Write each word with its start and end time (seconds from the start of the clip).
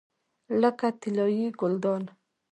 لکه 0.61 0.87
طلایي 1.01 1.47
ګلدان. 1.59 2.03